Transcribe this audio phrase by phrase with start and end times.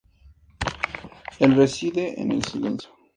[1.37, 2.89] Él reside en el silencio.